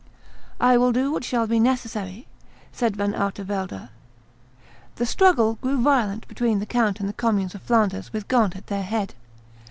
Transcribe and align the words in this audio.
"I 0.59 0.77
will 0.77 0.91
do 0.91 1.11
what 1.11 1.23
shall 1.23 1.45
be 1.45 1.59
necessary," 1.59 2.25
said 2.71 2.97
Van 2.97 3.13
Artevelde. 3.13 3.89
The 4.95 5.05
struggle 5.05 5.59
grew 5.61 5.79
violent 5.79 6.27
between 6.27 6.57
the 6.57 6.65
count 6.65 6.99
and 6.99 7.07
the 7.07 7.13
communes 7.13 7.53
of 7.53 7.61
Flanders 7.61 8.11
with 8.11 8.27
Ghent 8.27 8.55
at 8.55 8.65
their 8.65 8.81
head. 8.81 9.13